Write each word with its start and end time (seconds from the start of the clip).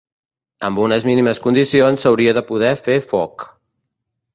Amb 0.69 0.81
unes 0.85 1.05
mínimes 1.09 1.43
condicions 1.45 2.03
s'hauria 2.07 2.37
de 2.41 2.47
poder 2.51 2.75
fer 2.87 3.01
foc. 3.15 3.51